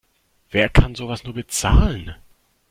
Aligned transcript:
Wer 0.49 0.67
kann 0.67 0.95
sowas 0.95 1.23
nur 1.25 1.35
bezahlen? 1.35 2.15